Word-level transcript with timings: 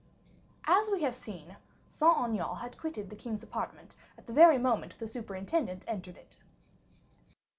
As 0.65 0.89
we 0.89 1.03
have 1.03 1.13
seen, 1.13 1.57
Saint 1.87 2.17
Aignan 2.17 2.55
had 2.57 2.75
quitted 2.79 3.11
the 3.11 3.15
king's 3.15 3.43
apartment 3.43 3.95
at 4.17 4.25
the 4.25 4.33
very 4.33 4.57
moment 4.57 4.97
the 4.97 5.07
superintendent 5.07 5.83
entered 5.87 6.17
it. 6.17 6.37